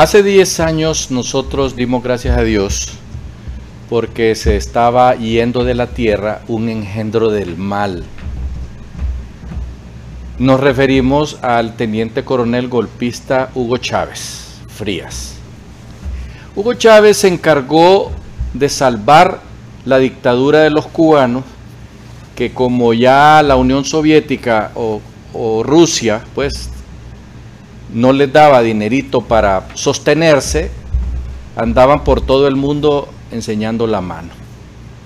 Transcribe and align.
Hace 0.00 0.22
10 0.22 0.60
años 0.60 1.10
nosotros 1.10 1.76
dimos 1.76 2.02
gracias 2.02 2.38
a 2.38 2.42
Dios 2.42 2.88
porque 3.90 4.34
se 4.34 4.56
estaba 4.56 5.14
yendo 5.14 5.62
de 5.62 5.74
la 5.74 5.88
tierra 5.88 6.40
un 6.48 6.70
engendro 6.70 7.28
del 7.28 7.58
mal. 7.58 8.04
Nos 10.38 10.58
referimos 10.58 11.36
al 11.42 11.76
teniente 11.76 12.24
coronel 12.24 12.68
golpista 12.68 13.50
Hugo 13.54 13.76
Chávez 13.76 14.62
Frías. 14.68 15.34
Hugo 16.56 16.72
Chávez 16.72 17.18
se 17.18 17.28
encargó 17.28 18.10
de 18.54 18.70
salvar 18.70 19.42
la 19.84 19.98
dictadura 19.98 20.60
de 20.60 20.70
los 20.70 20.86
cubanos, 20.86 21.44
que 22.34 22.54
como 22.54 22.94
ya 22.94 23.42
la 23.42 23.56
Unión 23.56 23.84
Soviética 23.84 24.72
o, 24.74 25.02
Rusia, 25.62 26.22
pues 26.34 26.70
no 27.92 28.12
les 28.12 28.32
daba 28.32 28.62
dinerito 28.62 29.22
para 29.22 29.68
sostenerse, 29.74 30.70
andaban 31.56 32.04
por 32.04 32.20
todo 32.20 32.46
el 32.46 32.56
mundo 32.56 33.08
enseñando 33.30 33.86
la 33.86 34.00
mano. 34.00 34.30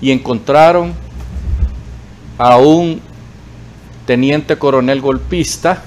Y 0.01 0.11
encontraron 0.11 0.93
a 2.37 2.57
un 2.57 3.01
teniente 4.05 4.57
coronel 4.57 5.01
golpista 5.01 5.81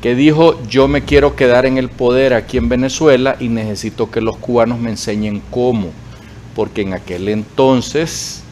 que 0.00 0.14
dijo, 0.14 0.62
yo 0.68 0.86
me 0.86 1.02
quiero 1.02 1.34
quedar 1.34 1.66
en 1.66 1.76
el 1.76 1.88
poder 1.88 2.32
aquí 2.32 2.56
en 2.56 2.68
Venezuela 2.68 3.36
y 3.40 3.48
necesito 3.48 4.10
que 4.10 4.20
los 4.20 4.36
cubanos 4.36 4.78
me 4.78 4.90
enseñen 4.90 5.42
cómo, 5.50 5.90
porque 6.54 6.82
en 6.82 6.94
aquel 6.94 7.28
entonces 7.28 8.42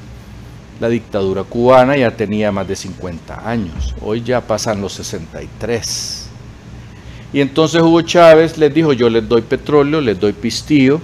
la 0.80 0.88
dictadura 0.88 1.44
cubana 1.44 1.96
ya 1.96 2.10
tenía 2.10 2.50
más 2.50 2.66
de 2.66 2.76
50 2.76 3.48
años, 3.48 3.94
hoy 4.02 4.22
ya 4.22 4.40
pasan 4.40 4.80
los 4.80 4.94
63. 4.94 6.25
Y 7.32 7.40
entonces 7.40 7.82
Hugo 7.82 8.02
Chávez 8.02 8.56
les 8.58 8.72
dijo, 8.72 8.92
yo 8.92 9.10
les 9.10 9.28
doy 9.28 9.42
petróleo, 9.42 10.00
les 10.00 10.18
doy 10.18 10.32
pistillo, 10.32 11.00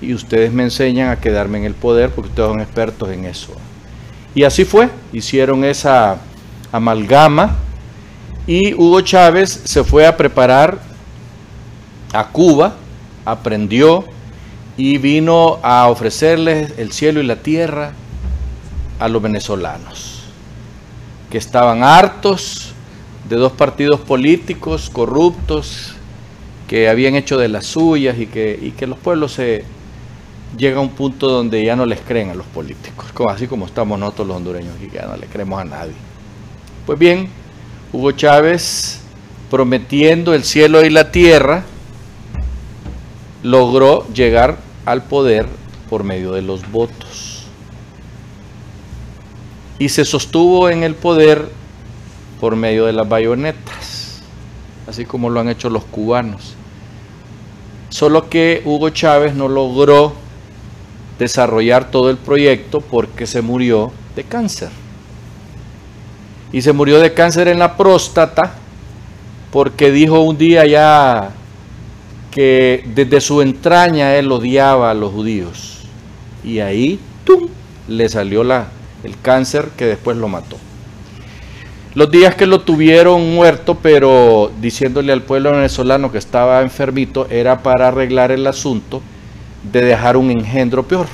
y 0.00 0.12
ustedes 0.12 0.52
me 0.52 0.62
enseñan 0.62 1.10
a 1.10 1.20
quedarme 1.20 1.58
en 1.58 1.64
el 1.64 1.74
poder 1.74 2.10
porque 2.10 2.30
ustedes 2.30 2.48
son 2.48 2.60
expertos 2.60 3.10
en 3.10 3.24
eso. 3.24 3.52
Y 4.34 4.44
así 4.44 4.64
fue, 4.64 4.90
hicieron 5.12 5.64
esa 5.64 6.18
amalgama 6.72 7.56
y 8.46 8.74
Hugo 8.74 9.00
Chávez 9.00 9.62
se 9.64 9.84
fue 9.84 10.06
a 10.06 10.16
preparar 10.16 10.80
a 12.12 12.28
Cuba, 12.28 12.74
aprendió 13.24 14.04
y 14.76 14.98
vino 14.98 15.58
a 15.62 15.88
ofrecerles 15.88 16.74
el 16.78 16.92
cielo 16.92 17.20
y 17.20 17.26
la 17.26 17.36
tierra 17.36 17.92
a 18.98 19.08
los 19.08 19.22
venezolanos, 19.22 20.24
que 21.30 21.38
estaban 21.38 21.82
hartos 21.82 22.73
de 23.28 23.36
dos 23.36 23.52
partidos 23.52 24.00
políticos 24.00 24.90
corruptos 24.90 25.94
que 26.68 26.88
habían 26.88 27.14
hecho 27.14 27.38
de 27.38 27.48
las 27.48 27.66
suyas 27.66 28.18
y 28.18 28.26
que, 28.26 28.58
y 28.60 28.72
que 28.72 28.86
los 28.86 28.98
pueblos 28.98 29.32
se, 29.32 29.64
llega 30.56 30.78
a 30.78 30.80
un 30.80 30.90
punto 30.90 31.28
donde 31.28 31.64
ya 31.64 31.76
no 31.76 31.86
les 31.86 32.00
creen 32.00 32.30
a 32.30 32.34
los 32.34 32.46
políticos, 32.46 33.06
así 33.28 33.46
como 33.46 33.66
estamos 33.66 33.98
nosotros 33.98 34.28
los 34.28 34.36
hondureños 34.36 34.74
y 34.80 34.90
ya 34.90 35.06
no 35.06 35.16
le 35.16 35.26
creemos 35.26 35.60
a 35.60 35.64
nadie. 35.64 35.94
Pues 36.86 36.98
bien, 36.98 37.28
Hugo 37.92 38.12
Chávez, 38.12 39.00
prometiendo 39.50 40.34
el 40.34 40.44
cielo 40.44 40.84
y 40.84 40.90
la 40.90 41.10
tierra, 41.10 41.64
logró 43.42 44.06
llegar 44.12 44.58
al 44.84 45.04
poder 45.04 45.46
por 45.90 46.04
medio 46.04 46.32
de 46.32 46.42
los 46.42 46.70
votos. 46.70 47.46
Y 49.78 49.88
se 49.88 50.04
sostuvo 50.04 50.68
en 50.70 50.82
el 50.82 50.94
poder 50.94 51.48
por 52.40 52.56
medio 52.56 52.86
de 52.86 52.92
las 52.92 53.08
bayonetas, 53.08 54.22
así 54.86 55.04
como 55.04 55.30
lo 55.30 55.40
han 55.40 55.48
hecho 55.48 55.70
los 55.70 55.84
cubanos. 55.84 56.54
Solo 57.88 58.28
que 58.28 58.62
Hugo 58.64 58.90
Chávez 58.90 59.34
no 59.34 59.48
logró 59.48 60.14
desarrollar 61.18 61.90
todo 61.90 62.10
el 62.10 62.16
proyecto 62.16 62.80
porque 62.80 63.26
se 63.26 63.40
murió 63.40 63.92
de 64.16 64.24
cáncer. 64.24 64.70
Y 66.52 66.62
se 66.62 66.72
murió 66.72 67.00
de 67.00 67.14
cáncer 67.14 67.48
en 67.48 67.58
la 67.58 67.76
próstata 67.76 68.54
porque 69.50 69.90
dijo 69.90 70.20
un 70.20 70.36
día 70.36 70.66
ya 70.66 71.30
que 72.30 72.84
desde 72.94 73.20
su 73.20 73.42
entraña 73.42 74.16
él 74.16 74.30
odiaba 74.32 74.90
a 74.90 74.94
los 74.94 75.12
judíos. 75.12 75.82
Y 76.42 76.58
ahí 76.58 76.98
¡tum! 77.24 77.48
le 77.86 78.08
salió 78.08 78.42
la, 78.42 78.66
el 79.04 79.18
cáncer 79.20 79.70
que 79.76 79.86
después 79.86 80.16
lo 80.16 80.28
mató. 80.28 80.56
Los 81.94 82.10
días 82.10 82.34
que 82.34 82.46
lo 82.46 82.60
tuvieron 82.60 83.34
muerto, 83.36 83.76
pero 83.76 84.50
diciéndole 84.60 85.12
al 85.12 85.22
pueblo 85.22 85.52
venezolano 85.52 86.10
que 86.10 86.18
estaba 86.18 86.60
enfermito, 86.62 87.28
era 87.30 87.62
para 87.62 87.86
arreglar 87.86 88.32
el 88.32 88.48
asunto 88.48 89.00
de 89.70 89.84
dejar 89.84 90.16
un 90.16 90.32
engendro 90.32 90.82
peor, 90.82 91.06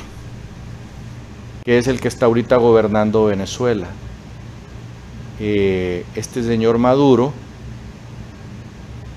que 1.65 1.77
es 1.77 1.87
el 1.87 2.01
que 2.01 2.09
está 2.09 2.25
ahorita 2.25 2.57
gobernando 2.57 3.27
Venezuela. 3.27 3.89
Eh, 5.39 6.07
este 6.15 6.43
señor 6.43 6.79
Maduro 6.79 7.35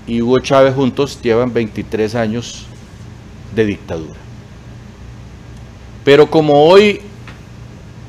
y 0.06 0.20
Hugo 0.20 0.40
Chávez 0.40 0.74
juntos 0.74 1.18
llevan 1.22 1.54
23 1.54 2.14
años 2.14 2.66
de 3.56 3.64
dictadura. 3.64 4.20
Pero 6.04 6.30
como 6.30 6.64
hoy 6.64 7.00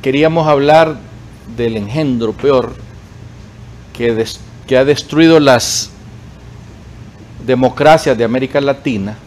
queríamos 0.01 0.45
hablar 0.45 0.97
del 1.55 1.77
engendro 1.77 2.33
peor 2.33 2.84
que, 3.95 4.77
ha 4.77 4.85
destruido 4.85 5.39
las 5.39 5.91
democracias 7.45 8.17
de 8.17 8.23
América 8.23 8.59
Latina, 8.59 9.17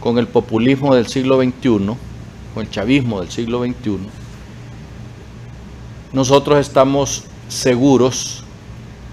con 0.00 0.18
el 0.18 0.26
populismo 0.26 0.94
del 0.94 1.06
siglo 1.08 1.42
XXI, 1.42 1.96
con 2.54 2.62
el 2.62 2.70
chavismo 2.70 3.20
del 3.20 3.30
siglo 3.30 3.64
XXI, 3.64 3.98
nosotros 6.12 6.60
estamos 6.60 7.24
seguros 7.48 8.44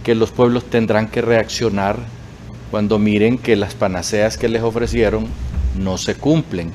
que 0.03 0.15
los 0.15 0.31
pueblos 0.31 0.65
tendrán 0.65 1.07
que 1.07 1.21
reaccionar 1.21 1.97
cuando 2.71 2.99
miren 2.99 3.37
que 3.37 3.55
las 3.55 3.73
panaceas 3.73 4.37
que 4.37 4.49
les 4.49 4.61
ofrecieron 4.61 5.25
no 5.77 5.97
se 5.97 6.15
cumplen. 6.15 6.71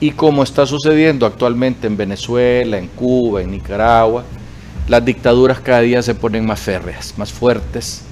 Y 0.00 0.10
como 0.10 0.42
está 0.42 0.66
sucediendo 0.66 1.26
actualmente 1.26 1.86
en 1.86 1.96
Venezuela, 1.96 2.76
en 2.76 2.88
Cuba, 2.88 3.42
en 3.42 3.52
Nicaragua, 3.52 4.24
las 4.88 5.04
dictaduras 5.04 5.60
cada 5.60 5.80
día 5.80 6.02
se 6.02 6.14
ponen 6.14 6.44
más 6.44 6.60
férreas, 6.60 7.14
más 7.16 7.32
fuertes, 7.32 8.02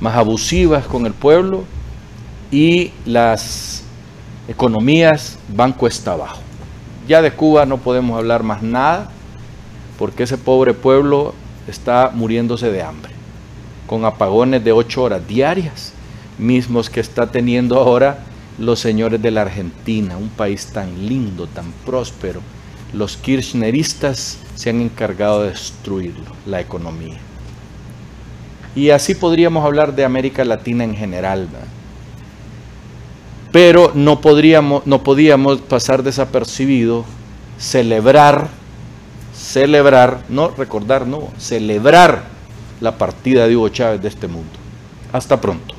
más 0.00 0.16
abusivas 0.16 0.86
con 0.86 1.06
el 1.06 1.12
pueblo 1.12 1.64
y 2.50 2.92
las 3.04 3.82
economías 4.48 5.38
van 5.48 5.72
cuesta 5.72 6.12
abajo. 6.12 6.40
Ya 7.08 7.22
de 7.22 7.32
Cuba 7.32 7.66
no 7.66 7.78
podemos 7.78 8.18
hablar 8.18 8.42
más 8.42 8.62
nada 8.62 9.10
porque 9.98 10.24
ese 10.24 10.38
pobre 10.38 10.74
pueblo 10.74 11.34
está 11.66 12.10
muriéndose 12.12 12.70
de 12.70 12.82
hambre, 12.82 13.12
con 13.86 14.04
apagones 14.04 14.62
de 14.62 14.72
ocho 14.72 15.02
horas 15.02 15.26
diarias, 15.26 15.92
mismos 16.38 16.90
que 16.90 17.00
está 17.00 17.26
teniendo 17.28 17.78
ahora 17.78 18.18
los 18.58 18.80
señores 18.80 19.20
de 19.20 19.30
la 19.30 19.42
Argentina, 19.42 20.16
un 20.16 20.28
país 20.28 20.66
tan 20.66 21.06
lindo, 21.06 21.46
tan 21.46 21.72
próspero. 21.84 22.40
Los 22.92 23.16
kirchneristas 23.16 24.38
se 24.54 24.70
han 24.70 24.80
encargado 24.80 25.42
de 25.42 25.50
destruirlo, 25.50 26.24
la 26.46 26.60
economía. 26.60 27.18
Y 28.74 28.90
así 28.90 29.14
podríamos 29.14 29.64
hablar 29.64 29.94
de 29.94 30.04
América 30.04 30.44
Latina 30.44 30.84
en 30.84 30.94
general 30.94 31.48
pero 33.56 33.92
no, 33.94 34.20
podríamos, 34.20 34.86
no 34.86 35.02
podíamos 35.02 35.62
pasar 35.62 36.02
desapercibido 36.02 37.06
celebrar, 37.58 38.48
celebrar, 39.34 40.24
no 40.28 40.48
recordar, 40.48 41.06
no, 41.06 41.30
celebrar 41.38 42.24
la 42.82 42.98
partida 42.98 43.48
de 43.48 43.56
Hugo 43.56 43.70
Chávez 43.70 44.02
de 44.02 44.08
este 44.08 44.28
mundo. 44.28 44.52
Hasta 45.10 45.40
pronto. 45.40 45.74